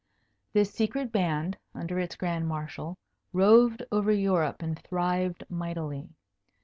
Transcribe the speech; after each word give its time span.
This 0.53 0.71
secret 0.73 1.11
band, 1.11 1.59
under 1.75 1.99
its 1.99 2.15
Grand 2.15 2.47
Marshal, 2.47 2.97
roved 3.33 3.83
over 3.91 4.11
Europe 4.11 4.63
and 4.63 4.79
thrived 4.79 5.43
mightily. 5.47 6.09